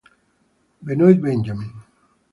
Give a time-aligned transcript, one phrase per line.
[0.81, 1.69] Benoit Benjamin